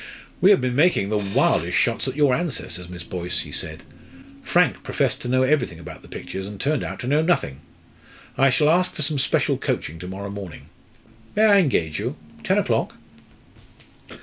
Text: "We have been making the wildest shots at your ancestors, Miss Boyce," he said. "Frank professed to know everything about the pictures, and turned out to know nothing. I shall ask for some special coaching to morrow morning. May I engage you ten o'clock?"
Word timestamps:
"We 0.41 0.49
have 0.49 0.61
been 0.61 0.73
making 0.75 1.09
the 1.09 1.19
wildest 1.19 1.77
shots 1.77 2.07
at 2.07 2.15
your 2.15 2.33
ancestors, 2.33 2.89
Miss 2.89 3.03
Boyce," 3.03 3.41
he 3.41 3.51
said. 3.51 3.83
"Frank 4.41 4.81
professed 4.81 5.21
to 5.21 5.27
know 5.27 5.43
everything 5.43 5.77
about 5.79 6.01
the 6.01 6.07
pictures, 6.07 6.47
and 6.47 6.59
turned 6.59 6.83
out 6.83 6.97
to 7.01 7.07
know 7.07 7.21
nothing. 7.21 7.59
I 8.35 8.49
shall 8.49 8.71
ask 8.71 8.95
for 8.95 9.03
some 9.03 9.19
special 9.19 9.59
coaching 9.59 9.99
to 9.99 10.07
morrow 10.07 10.31
morning. 10.31 10.69
May 11.35 11.45
I 11.45 11.59
engage 11.59 11.99
you 11.99 12.15
ten 12.43 12.57
o'clock?" 12.57 12.95